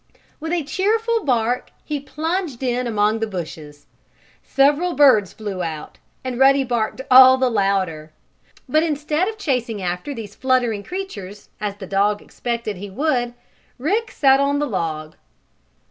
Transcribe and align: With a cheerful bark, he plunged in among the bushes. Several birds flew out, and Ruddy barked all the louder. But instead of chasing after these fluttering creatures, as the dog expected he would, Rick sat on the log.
With 0.39 0.51
a 0.51 0.63
cheerful 0.63 1.23
bark, 1.25 1.69
he 1.85 1.99
plunged 1.99 2.63
in 2.63 2.87
among 2.87 3.19
the 3.19 3.27
bushes. 3.27 3.85
Several 4.43 4.95
birds 4.95 5.31
flew 5.31 5.61
out, 5.61 5.99
and 6.23 6.39
Ruddy 6.39 6.63
barked 6.63 7.01
all 7.11 7.37
the 7.37 7.51
louder. 7.51 8.11
But 8.67 8.81
instead 8.81 9.27
of 9.27 9.37
chasing 9.37 9.79
after 9.79 10.15
these 10.15 10.33
fluttering 10.33 10.81
creatures, 10.81 11.49
as 11.59 11.75
the 11.75 11.85
dog 11.85 12.19
expected 12.19 12.77
he 12.77 12.89
would, 12.89 13.35
Rick 13.77 14.09
sat 14.09 14.39
on 14.39 14.57
the 14.57 14.65
log. 14.65 15.17